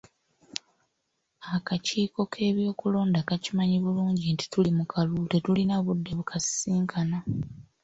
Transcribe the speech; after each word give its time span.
Akakiiko 1.55 2.21
k'ebyokulonda 2.31 3.19
kakimanyi 3.27 3.77
bulungi 3.83 4.25
nti 4.33 4.45
tuli 4.51 4.69
mu 4.77 4.83
kalulu 4.91 5.25
tetulina 5.31 5.75
budde 5.85 6.11
bukasisinkana. 6.17 7.17